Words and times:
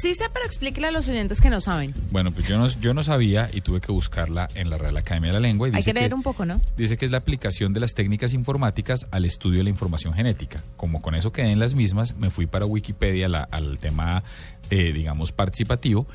Sí 0.00 0.14
sé, 0.14 0.24
pero 0.32 0.44
explíquele 0.46 0.86
a 0.88 0.90
los 0.90 1.08
oyentes 1.08 1.40
que 1.40 1.50
no 1.50 1.60
saben. 1.60 1.94
Bueno, 2.10 2.30
pues 2.32 2.46
yo 2.46 2.58
no, 2.58 2.66
yo 2.66 2.94
no 2.94 3.02
sabía 3.02 3.48
y 3.52 3.60
tuve 3.60 3.80
que 3.80 3.92
buscarla 3.92 4.48
en 4.54 4.70
la 4.70 4.78
Real 4.78 4.96
Academia 4.96 5.28
de 5.30 5.34
la 5.34 5.40
Lengua. 5.40 5.68
Y 5.68 5.72
Hay 5.72 5.76
dice 5.78 5.92
que 5.92 6.00
leer 6.00 6.14
un 6.14 6.22
poco, 6.22 6.44
¿no? 6.46 6.60
Dice 6.76 6.96
que 6.96 7.04
es 7.04 7.10
la 7.10 7.18
aplicación 7.18 7.72
de 7.72 7.80
las 7.80 7.94
técnicas 7.94 8.32
informáticas 8.32 9.06
al 9.10 9.24
estudio 9.24 9.58
de 9.58 9.64
la 9.64 9.70
información 9.70 10.14
genética. 10.14 10.62
Como 10.76 11.02
con 11.02 11.14
eso 11.14 11.32
quedé 11.32 11.50
en 11.52 11.58
las 11.58 11.74
mismas, 11.74 12.16
me 12.16 12.30
fui 12.30 12.46
para 12.46 12.66
Wikipedia 12.66 13.28
la- 13.28 13.44
al 13.50 13.78
tema, 13.78 14.22
eh, 14.70 14.92
digamos, 14.92 15.32
participativo 15.32 16.06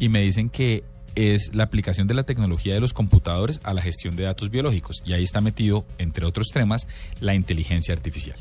y 0.00 0.08
me 0.08 0.20
dicen 0.20 0.48
que 0.50 0.84
es 1.14 1.54
la 1.54 1.64
aplicación 1.64 2.06
de 2.06 2.14
la 2.14 2.22
tecnología 2.22 2.72
de 2.72 2.80
los 2.80 2.94
computadores 2.94 3.60
a 3.64 3.74
la 3.74 3.82
gestión 3.82 4.16
de 4.16 4.22
datos 4.22 4.48
biológicos. 4.50 5.02
Y 5.04 5.12
ahí 5.12 5.22
está 5.22 5.40
metido, 5.42 5.84
entre 5.98 6.24
otros 6.24 6.48
temas, 6.48 6.86
la 7.20 7.34
inteligencia 7.34 7.92
artificial. 7.94 8.36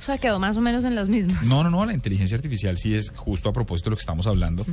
O 0.00 0.02
sea, 0.02 0.16
quedó 0.16 0.38
más 0.38 0.56
o 0.56 0.62
menos 0.62 0.82
en 0.84 0.94
las 0.94 1.10
mismas. 1.10 1.46
No, 1.46 1.62
no, 1.62 1.68
no, 1.68 1.84
la 1.84 1.92
inteligencia 1.92 2.34
artificial 2.34 2.78
sí 2.78 2.94
es 2.94 3.10
justo 3.10 3.50
a 3.50 3.52
propósito 3.52 3.90
de 3.90 3.90
lo 3.90 3.96
que 3.96 4.00
estamos 4.00 4.26
hablando. 4.26 4.64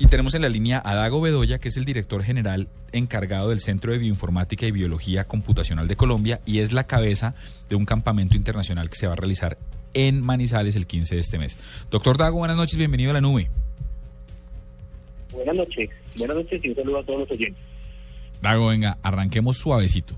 Y 0.00 0.06
tenemos 0.06 0.34
en 0.34 0.42
la 0.42 0.48
línea 0.48 0.82
a 0.84 0.96
Dago 0.96 1.20
Bedoya, 1.20 1.58
que 1.60 1.68
es 1.68 1.76
el 1.76 1.84
director 1.84 2.24
general 2.24 2.66
encargado 2.90 3.50
del 3.50 3.60
Centro 3.60 3.92
de 3.92 3.98
Bioinformática 3.98 4.66
y 4.66 4.72
Biología 4.72 5.28
Computacional 5.28 5.86
de 5.86 5.94
Colombia 5.94 6.40
y 6.44 6.58
es 6.58 6.72
la 6.72 6.88
cabeza 6.88 7.36
de 7.68 7.76
un 7.76 7.84
campamento 7.84 8.36
internacional 8.36 8.90
que 8.90 8.96
se 8.96 9.06
va 9.06 9.12
a 9.12 9.16
realizar 9.16 9.58
en 9.92 10.20
Manizales 10.20 10.74
el 10.74 10.88
15 10.88 11.14
de 11.14 11.20
este 11.20 11.38
mes. 11.38 11.56
Doctor 11.92 12.18
Dago, 12.18 12.38
buenas 12.38 12.56
noches, 12.56 12.76
bienvenido 12.76 13.12
a 13.12 13.14
la 13.14 13.20
nube. 13.20 13.48
Buenas 15.32 15.56
noches, 15.56 15.88
buenas 16.16 16.36
noches 16.36 16.64
y 16.64 16.68
un 16.70 16.74
saludo 16.74 16.98
a 16.98 17.04
todos 17.04 17.20
los 17.20 17.30
oyentes. 17.30 17.62
Dago, 18.42 18.66
venga, 18.66 18.98
arranquemos 19.04 19.56
suavecito. 19.56 20.16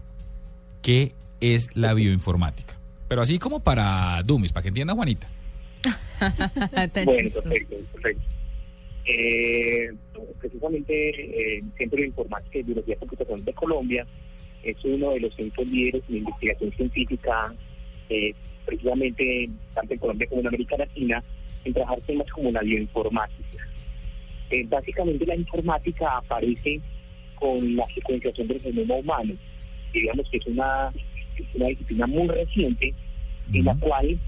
¿Qué 0.80 1.12
es 1.40 1.68
la 1.76 1.92
bioinformática? 1.92 2.76
Pero 3.08 3.22
así 3.22 3.38
como 3.38 3.60
para 3.60 4.22
Dummies, 4.24 4.52
para 4.52 4.62
que 4.62 4.68
entienda 4.68 4.94
Juanita. 4.94 5.28
Bueno, 7.04 7.30
perfecto, 7.30 7.76
perfecto. 7.92 8.22
Eh, 9.04 9.92
precisamente 10.40 11.10
eh, 11.10 11.58
el 11.58 11.72
Centro 11.78 12.00
de 12.00 12.06
Informática 12.06 12.58
y 12.58 12.62
Biología 12.62 12.96
Computacional 12.96 13.44
de 13.44 13.52
Colombia 13.52 14.06
es 14.62 14.76
uno 14.84 15.10
de 15.12 15.20
los 15.20 15.34
centros 15.34 15.68
líderes 15.68 16.02
de 16.08 16.18
investigación 16.18 16.72
científica, 16.72 17.54
eh, 18.08 18.34
precisamente 18.64 19.48
tanto 19.74 19.94
en 19.94 20.00
Colombia 20.00 20.26
como 20.28 20.40
en 20.40 20.48
América 20.48 20.76
Latina, 20.76 21.22
en 21.64 21.72
trabajar 21.72 22.00
temas 22.00 22.30
como 22.32 22.50
la 22.50 22.62
bioinformática. 22.62 23.66
Eh, 24.50 24.64
básicamente 24.68 25.26
la 25.26 25.36
informática 25.36 26.18
aparece 26.18 26.80
con 27.36 27.76
la 27.76 27.84
secuenciación 27.84 28.48
del 28.48 28.60
genoma 28.60 28.94
humano. 28.96 29.34
Digamos 29.92 30.28
que 30.30 30.38
es 30.38 30.46
una, 30.46 30.92
es 31.42 31.54
una 31.54 31.66
disciplina 31.68 32.06
muy 32.06 32.28
reciente 32.28 32.94
en 33.52 33.64
la 33.64 33.74
cual, 33.76 34.18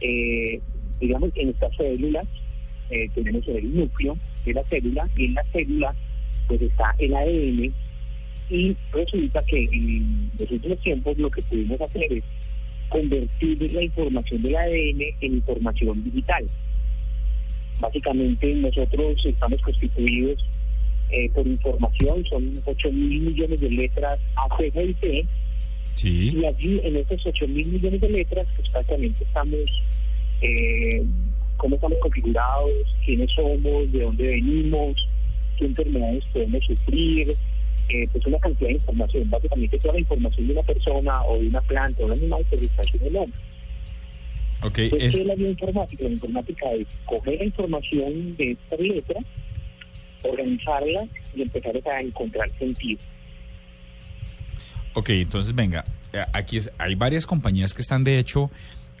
eh, 0.00 0.60
digamos, 1.00 1.30
en 1.34 1.50
estas 1.50 1.74
células 1.76 2.26
eh, 2.90 3.08
tenemos 3.14 3.46
el 3.48 3.74
núcleo 3.74 4.16
de 4.44 4.54
la 4.54 4.64
célula 4.64 5.08
y 5.16 5.26
en 5.26 5.34
la 5.34 5.44
célula 5.52 5.94
pues 6.48 6.62
está 6.62 6.94
el 6.98 7.14
ADN 7.14 7.72
y 8.50 8.76
resulta 8.92 9.42
que 9.44 9.68
en 9.72 10.30
los 10.38 10.50
últimos 10.50 10.80
tiempos 10.80 11.16
lo 11.18 11.30
que 11.30 11.42
pudimos 11.42 11.80
hacer 11.80 12.12
es 12.12 12.24
convertir 12.88 13.72
la 13.72 13.82
información 13.84 14.42
del 14.42 14.56
ADN 14.56 15.02
en 15.20 15.34
información 15.34 16.02
digital. 16.02 16.44
Básicamente 17.80 18.54
nosotros 18.56 19.24
estamos 19.24 19.62
constituidos 19.62 20.44
eh, 21.10 21.30
por 21.30 21.46
información, 21.46 22.24
son 22.26 22.60
8 22.64 22.92
mil 22.92 23.20
millones 23.20 23.60
de 23.60 23.70
letras 23.70 24.18
A, 24.36 24.56
C, 24.56 24.72
G 24.72 24.90
y 24.90 24.94
T, 24.94 25.26
Sí. 26.00 26.30
y 26.34 26.46
allí, 26.46 26.80
en 26.82 26.96
estos 26.96 27.26
8 27.26 27.46
mil 27.48 27.66
millones 27.66 28.00
de 28.00 28.08
letras, 28.08 28.46
pues 28.56 28.70
prácticamente 28.70 29.22
estamos, 29.22 29.82
eh, 30.40 31.04
cómo 31.58 31.74
estamos 31.74 31.98
configurados, 31.98 32.72
quiénes 33.04 33.30
somos, 33.32 33.92
de 33.92 34.00
dónde 34.00 34.26
venimos, 34.28 35.06
qué 35.58 35.66
enfermedades 35.66 36.24
podemos 36.32 36.64
sufrir, 36.64 37.28
eh, 37.90 38.08
pues 38.12 38.26
una 38.26 38.38
cantidad 38.38 38.68
de 38.68 38.76
información. 38.76 39.28
Básicamente 39.28 39.78
toda 39.78 39.92
la 39.92 40.00
información 40.00 40.46
de 40.46 40.52
una 40.54 40.62
persona 40.62 41.22
o 41.24 41.38
de 41.38 41.48
una 41.48 41.60
planta 41.60 42.02
o 42.02 42.06
de 42.06 42.12
un 42.12 42.18
animal 42.18 42.46
pues 42.48 42.62
está 42.62 42.82
en 42.82 43.06
el 43.06 43.12
nombre. 43.12 43.38
Ok, 44.62 44.78
Entonces, 44.78 45.08
es, 45.08 45.14
¿qué 45.14 45.20
es 45.20 45.26
la 45.26 45.34
bioinformática? 45.34 46.04
La 46.04 46.12
informática 46.12 46.72
es 46.72 46.86
coger 47.04 47.38
la 47.40 47.44
información 47.44 48.36
de 48.38 48.52
estas 48.52 48.80
letras, 48.80 49.24
organizarla 50.22 51.06
y 51.36 51.42
empezar 51.42 51.78
a 51.86 52.00
encontrar 52.00 52.50
sentido. 52.58 53.00
Ok, 54.94 55.10
entonces 55.10 55.54
venga, 55.54 55.84
eh, 56.12 56.24
aquí 56.32 56.56
es, 56.56 56.70
hay 56.78 56.94
varias 56.94 57.26
compañías 57.26 57.74
que 57.74 57.82
están 57.82 58.02
de 58.04 58.18
hecho 58.18 58.50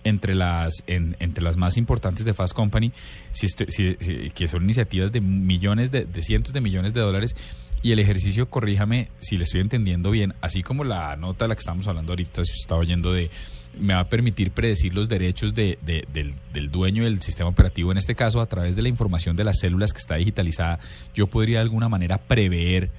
entre 0.04 0.34
las 0.34 0.82
en- 0.86 1.16
entre 1.20 1.44
las 1.44 1.56
más 1.56 1.76
importantes 1.76 2.24
de 2.24 2.32
Fast 2.32 2.54
Company, 2.54 2.92
si 3.32 3.46
estoy- 3.46 3.66
si- 3.70 3.96
si- 4.00 4.30
que 4.30 4.48
son 4.48 4.62
iniciativas 4.64 5.12
de 5.12 5.20
millones 5.20 5.90
de, 5.90 6.04
de 6.04 6.22
cientos 6.22 6.52
de 6.52 6.60
millones 6.60 6.94
de 6.94 7.00
dólares. 7.00 7.34
Y 7.82 7.92
el 7.92 7.98
ejercicio, 7.98 8.48
corríjame 8.48 9.08
si 9.20 9.36
le 9.38 9.44
estoy 9.44 9.60
entendiendo 9.60 10.10
bien, 10.10 10.34
así 10.42 10.62
como 10.62 10.84
la 10.84 11.16
nota 11.16 11.44
de 11.46 11.48
la 11.50 11.54
que 11.54 11.60
estamos 11.60 11.86
hablando 11.88 12.12
ahorita, 12.12 12.44
si 12.44 12.50
usted 12.52 12.62
está 12.62 12.76
oyendo 12.76 13.12
de 13.12 13.30
me 13.78 13.94
va 13.94 14.00
a 14.00 14.08
permitir 14.08 14.50
predecir 14.50 14.92
los 14.94 15.08
derechos 15.08 15.54
de- 15.54 15.78
de- 15.82 16.04
del, 16.12 16.34
del 16.52 16.70
dueño 16.72 17.04
del 17.04 17.22
sistema 17.22 17.48
operativo, 17.50 17.92
en 17.92 17.98
este 17.98 18.14
caso 18.16 18.40
a 18.40 18.46
través 18.46 18.74
de 18.76 18.82
la 18.82 18.88
información 18.88 19.36
de 19.36 19.44
las 19.44 19.58
células 19.60 19.92
que 19.92 19.98
está 19.98 20.16
digitalizada, 20.16 20.78
yo 21.14 21.26
podría 21.28 21.58
de 21.58 21.62
alguna 21.62 21.88
manera 21.88 22.18
prever 22.18 22.90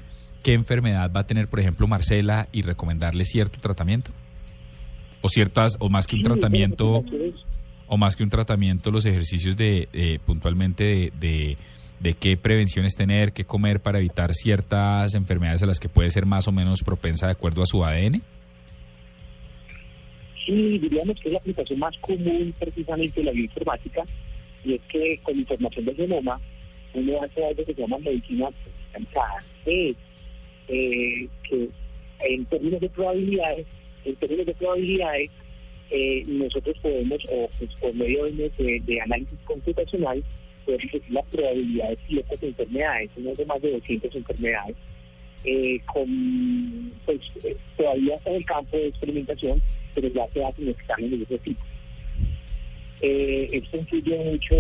qué 0.42 0.54
enfermedad 0.54 1.12
va 1.16 1.22
a 1.22 1.28
tener, 1.28 1.48
por 1.48 1.60
ejemplo, 1.60 1.88
Marcela 1.88 2.48
y 2.52 2.62
recomendarle 2.62 3.26
cierto 3.26 3.60
tratamiento? 3.60 4.12
O 5.22 5.30
ciertas, 5.30 5.78
o 5.80 5.90
más 5.90 6.08
que 6.08 6.16
un 6.16 6.24
tratamiento, 6.24 7.04
pues, 7.08 7.36
o 7.88 7.98
más 7.98 8.16
que 8.16 8.24
un 8.24 8.30
tratamiento, 8.30 8.92
los 8.92 9.06
ejercicios 9.06 9.56
de, 9.56 9.88
eh, 9.94 10.20
puntualmente 10.26 10.84
de, 10.84 11.14
de, 11.20 11.58
de 12.00 12.14
qué 12.16 12.38
prevenciones 12.38 12.96
tener, 12.96 13.32
qué 13.32 13.46
comer 13.46 13.80
para 13.80 14.00
evitar 14.00 14.34
ciertas 14.34 15.14
enfermedades 15.14 15.62
a 15.62 15.68
las 15.68 15.80
que 15.80 15.90
puede 15.90 16.10
ser 16.10 16.26
más 16.26 16.48
o 16.48 16.52
menos 16.52 16.82
propensa 16.84 17.28
de 17.28 17.34
acuerdo 17.34 17.62
a 17.62 17.68
su 17.68 17.84
ADN. 17.84 18.22
Sí, 20.46 20.80
diríamos 20.80 21.20
que 21.22 21.28
es 21.28 21.34
la 21.34 21.40
aplicación 21.40 21.80
más 21.80 21.96
común 22.00 22.54
precisamente 22.60 23.20
de 23.20 23.26
la 23.26 23.32
bioinformática 23.32 24.04
y 24.64 24.74
es 24.74 24.82
que 24.90 25.20
con 25.24 25.38
información 25.38 25.86
del 25.86 25.96
genoma 25.96 26.40
uno 26.94 27.22
hace 27.24 27.46
algo 27.46 27.66
que 27.66 27.74
se 27.74 27.82
llama 27.82 27.98
medicina 28.00 28.50
personalizada. 28.92 29.40
Eh, 30.68 31.28
que 31.50 31.68
en 32.22 32.46
términos 32.46 32.80
de 32.82 32.90
probabilidades, 32.90 33.66
en 34.06 34.16
términos 34.16 34.46
de 34.46 34.54
probabilidades, 34.54 35.30
eh, 35.90 36.24
nosotros 36.28 36.78
podemos, 36.82 37.20
o 37.32 37.50
pues, 37.60 37.72
por 37.82 37.94
medio 37.94 38.26
de, 38.26 38.82
de- 38.86 39.02
análisis 39.02 39.38
computacional, 39.46 40.24
podemos 40.66 40.92
decir 40.92 41.12
las 41.12 41.26
probabilidades 41.26 41.98
de 42.00 42.08
ciertas 42.08 42.44
enfermedades, 42.44 43.10
uno 43.18 43.34
de 43.34 43.46
más 43.46 43.62
de 43.62 43.72
200 43.72 44.16
enfermedades, 44.16 44.76
eh, 45.44 45.80
con, 45.92 46.94
pues 47.06 47.20
todavía 47.76 48.20
en 48.26 48.36
el 48.36 48.46
campo 48.46 48.78
de 48.78 48.88
experimentación, 48.88 49.62
pero 49.96 50.08
ya 50.10 50.28
se 50.34 50.44
hacen 50.44 50.70
exámenes 50.70 51.20
de 51.20 51.24
ese 51.26 51.38
tipo. 51.40 51.62
Eh, 53.02 53.50
esto 53.52 53.78
incluye 53.78 54.16
mucho, 54.24 54.56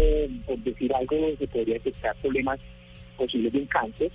por 0.47 0.57
decir 0.59 0.91
algo, 0.95 1.31
se 1.37 1.47
podría 1.47 1.75
detectar 1.75 2.15
problemas 2.17 2.59
posibles 3.15 3.53
de 3.53 3.65
cáncer, 3.67 4.11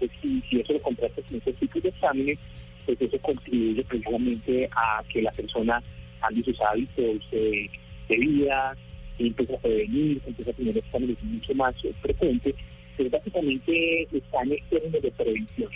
pues 0.00 0.10
si, 0.20 0.40
si 0.50 0.60
eso 0.60 0.72
lo 0.72 0.82
contrastas 0.82 1.24
con 1.26 1.36
estos 1.36 1.54
tipos 1.54 1.82
de 1.82 1.88
exámenes, 1.90 2.38
pues 2.84 3.00
eso 3.00 3.18
contribuye 3.20 3.84
precisamente 3.84 4.68
a 4.72 5.04
que 5.08 5.22
la 5.22 5.30
persona 5.30 5.80
cambie 6.20 6.42
sus 6.42 6.60
hábitos 6.60 7.30
de, 7.30 7.70
de 8.08 8.16
vida, 8.16 8.76
y 9.20 9.26
empieza 9.28 9.54
a 9.54 9.58
prevenir, 9.58 10.20
empieza 10.26 10.50
a 10.50 10.54
tener 10.54 10.78
exámenes 10.78 11.22
mucho 11.22 11.54
más 11.54 11.74
eh, 11.84 11.92
frecuentes, 12.00 12.54
pero 12.96 13.10
básicamente 13.10 14.02
están 14.12 14.50
en 14.50 14.68
términos 14.68 15.02
de 15.02 15.10
prevención. 15.12 15.70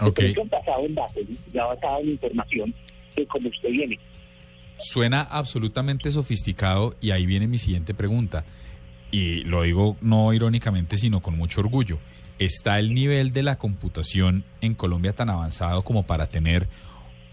Ok. 0.00 0.18
Esto 0.20 0.44
basado 0.46 0.86
en 0.86 0.94
datos, 0.94 1.24
ya 1.52 1.64
basado 1.64 2.00
en 2.00 2.10
información 2.10 2.74
de 3.14 3.26
cómo 3.26 3.48
usted 3.48 3.70
viene. 3.70 3.98
Suena 4.78 5.22
absolutamente 5.22 6.10
sofisticado 6.10 6.96
y 7.00 7.10
ahí 7.10 7.26
viene 7.26 7.46
mi 7.46 7.58
siguiente 7.58 7.94
pregunta. 7.94 8.44
Y 9.10 9.44
lo 9.44 9.62
digo 9.62 9.96
no 10.00 10.32
irónicamente, 10.32 10.96
sino 10.96 11.20
con 11.20 11.36
mucho 11.36 11.60
orgullo. 11.60 11.98
¿Está 12.38 12.78
el 12.78 12.92
nivel 12.92 13.32
de 13.32 13.42
la 13.42 13.56
computación 13.56 14.44
en 14.60 14.74
Colombia 14.74 15.12
tan 15.12 15.30
avanzado 15.30 15.82
como 15.82 16.06
para 16.06 16.28
tener 16.28 16.68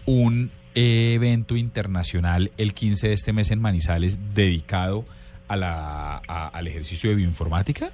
un 0.06 0.50
evento 0.74 1.56
internacional 1.56 2.50
el 2.56 2.74
15 2.74 3.08
de 3.08 3.14
este 3.14 3.32
mes 3.32 3.50
en 3.50 3.60
Manizales 3.60 4.34
dedicado 4.34 5.04
a 5.48 5.56
la, 5.56 6.16
al 6.16 6.66
ejercicio 6.66 7.10
de 7.10 7.16
bioinformática? 7.16 7.92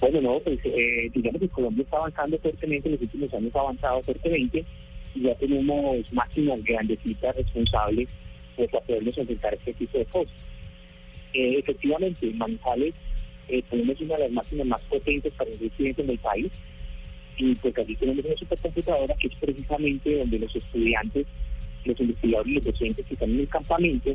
Bueno, 0.00 0.20
no, 0.20 0.38
pues 0.40 0.58
eh, 0.64 1.10
digamos 1.12 1.40
que 1.40 1.48
Colombia 1.48 1.82
está 1.82 1.96
avanzando 1.96 2.38
fuertemente, 2.38 2.88
en 2.88 2.92
los 2.92 3.02
últimos 3.02 3.34
años 3.34 3.54
ha 3.54 3.60
avanzado 3.60 4.02
fuertemente 4.02 4.64
y 5.14 5.22
ya 5.22 5.34
tenemos 5.34 6.12
máquinas 6.12 6.62
grandecitas 6.62 7.34
responsables 7.34 8.08
pues, 8.56 8.70
para 8.70 8.84
podernos 8.84 9.18
enfrentar 9.18 9.54
este 9.54 9.74
tipo 9.74 9.98
de 9.98 10.06
cosas. 10.06 10.34
Eh, 11.34 11.58
efectivamente, 11.58 12.26
en 12.28 12.38
eh, 13.48 13.62
tenemos 13.70 14.00
una 14.00 14.16
de 14.16 14.20
las 14.24 14.32
máquinas 14.32 14.66
más 14.66 14.80
potentes 14.82 15.32
para 15.34 15.50
el 15.50 15.58
estudiantes 15.58 16.04
en 16.04 16.10
el 16.10 16.18
país 16.18 16.52
y 17.36 17.54
pues 17.54 17.78
aquí 17.78 17.94
tenemos 17.96 18.24
una 18.24 18.36
supercomputadora 18.36 19.14
que 19.14 19.28
es 19.28 19.34
precisamente 19.36 20.18
donde 20.18 20.38
los 20.38 20.54
estudiantes, 20.54 21.26
los 21.84 22.00
investigadores 22.00 22.50
y 22.50 22.54
los 22.54 22.64
docentes 22.64 23.06
que 23.06 23.14
están 23.14 23.30
en 23.30 23.40
el 23.40 23.48
campamento 23.48 24.14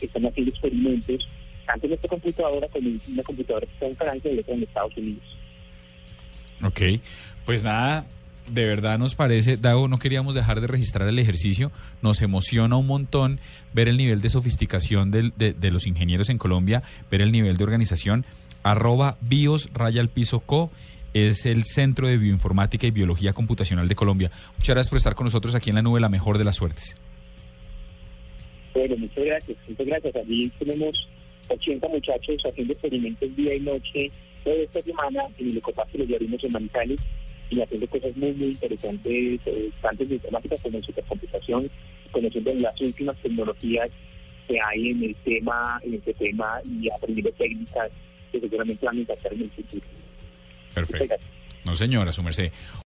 están 0.00 0.26
haciendo 0.26 0.50
experimentos 0.50 1.28
tanto 1.66 1.86
en 1.86 1.90
nuestra 1.90 2.08
computadora 2.08 2.68
como 2.68 2.88
en 2.88 3.00
una 3.12 3.22
computadora 3.22 3.66
que 3.66 3.72
está 3.72 3.86
en 3.86 3.96
Francia 3.96 4.32
y 4.32 4.38
otra 4.38 4.54
en 4.54 4.62
Estados 4.62 4.96
Unidos. 4.96 5.38
Ok, 6.64 6.80
pues 7.44 7.62
nada, 7.62 8.06
de 8.48 8.64
verdad 8.66 8.98
nos 8.98 9.14
parece, 9.14 9.56
Dago, 9.56 9.88
no 9.88 9.98
queríamos 9.98 10.34
dejar 10.34 10.60
de 10.60 10.66
registrar 10.66 11.08
el 11.08 11.18
ejercicio, 11.18 11.70
nos 12.02 12.20
emociona 12.22 12.76
un 12.76 12.86
montón 12.86 13.38
ver 13.72 13.88
el 13.88 13.96
nivel 13.96 14.20
de 14.20 14.28
sofisticación 14.30 15.10
del- 15.10 15.32
de, 15.36 15.52
de 15.52 15.70
los 15.70 15.86
ingenieros 15.86 16.28
en 16.28 16.38
Colombia, 16.38 16.82
ver 17.10 17.22
el 17.22 17.32
nivel 17.32 17.56
de 17.56 17.64
organización, 17.64 18.24
arroba 18.62 19.16
bios 19.20 19.70
raya 19.72 20.00
al 20.00 20.08
piso 20.08 20.40
co, 20.40 20.70
es 21.14 21.44
el 21.46 21.64
Centro 21.64 22.08
de 22.08 22.16
Bioinformática 22.16 22.86
y 22.86 22.90
Biología 22.90 23.32
Computacional 23.32 23.86
de 23.88 23.94
Colombia. 23.94 24.30
Muchas 24.56 24.74
gracias 24.74 24.88
por 24.90 24.96
estar 24.96 25.14
con 25.14 25.24
nosotros 25.26 25.54
aquí 25.54 25.70
en 25.70 25.76
la 25.76 25.82
nube, 25.82 26.00
la 26.00 26.08
mejor 26.08 26.38
de 26.38 26.44
las 26.44 26.56
suertes. 26.56 26.96
Bueno, 28.74 28.96
muchas 28.96 29.24
gracias, 29.24 29.58
muchas 29.68 29.86
gracias. 29.86 30.16
Allí 30.16 30.50
tenemos 30.58 31.08
80 31.48 31.88
muchachos 31.88 32.36
haciendo 32.48 32.72
experimentos 32.72 33.36
día 33.36 33.54
y 33.54 33.60
noche 33.60 34.10
toda 34.44 34.56
esta 34.56 34.80
semana 34.82 35.24
en 35.38 35.50
el 35.50 35.56
Ecopark 35.58 35.90
que 35.90 35.98
los 35.98 36.44
en 36.44 36.52
Manizales 36.52 36.98
y 37.52 37.60
haciendo 37.60 37.86
cosas 37.88 38.16
muy, 38.16 38.32
muy 38.32 38.48
interesantes, 38.48 39.40
eh, 39.46 39.70
tanto 39.80 40.02
en 40.02 40.12
informática 40.12 40.56
como 40.62 40.78
en 40.78 40.84
supercomputación, 40.84 41.70
conociendo 42.10 42.54
las 42.54 42.80
últimas 42.80 43.16
tecnologías 43.18 43.90
que 44.48 44.56
hay 44.60 44.90
en 44.90 45.04
el 45.04 45.14
tema, 45.16 45.80
en 45.84 45.94
este 45.94 46.14
tema 46.14 46.60
y 46.64 46.90
aprendiendo 46.90 47.30
técnicas 47.32 47.90
que 48.30 48.40
seguramente 48.40 48.86
van 48.86 48.96
a 48.96 49.00
impactar 49.00 49.32
en 49.34 49.42
el 49.42 49.50
futuro. 49.50 49.86
Perfecto. 50.74 51.14
No 51.64 51.76
señora, 51.76 52.12
su 52.12 52.22
merced. 52.22 52.50